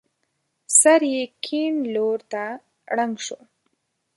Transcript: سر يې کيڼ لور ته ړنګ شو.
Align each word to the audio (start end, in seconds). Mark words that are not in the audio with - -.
سر 0.79 1.01
يې 1.13 1.23
کيڼ 1.43 1.73
لور 1.93 2.19
ته 2.31 2.43
ړنګ 2.95 3.15
شو. 3.25 3.39